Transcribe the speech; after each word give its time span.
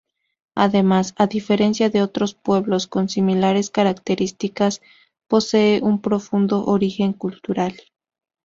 Además, 0.55 1.13
a 1.19 1.27
diferencia 1.27 1.91
de 1.91 2.01
otros 2.01 2.33
pueblos 2.33 2.87
con 2.87 3.07
similares 3.07 3.69
características, 3.69 4.81
posee 5.27 5.79
un 5.83 6.01
profundo 6.01 6.65
origen 6.65 7.13
cultural. 7.13 7.75